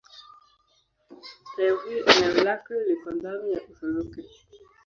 [1.57, 4.23] Leo hii eneo lake liko ndani ya Uturuki.